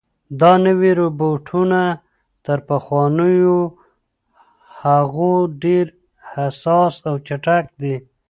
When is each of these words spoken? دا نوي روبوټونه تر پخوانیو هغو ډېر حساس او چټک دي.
دا 0.41 0.51
نوي 0.65 0.91
روبوټونه 0.99 1.81
تر 2.45 2.57
پخوانیو 2.69 3.57
هغو 4.81 5.33
ډېر 5.63 5.85
حساس 6.31 6.95
او 7.09 7.15
چټک 7.27 7.65
دي. 7.81 7.95